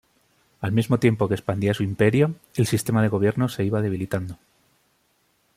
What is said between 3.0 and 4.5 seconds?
de gobierno se iba debilitando.